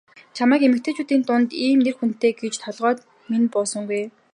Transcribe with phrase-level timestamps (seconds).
[0.35, 4.03] Чамайг эмэгтэйчүүдийн дунд ийм нэр хүндтэй гэж толгойд минь буусангүй.